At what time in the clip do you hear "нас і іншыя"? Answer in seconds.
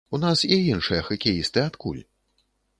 0.21-1.01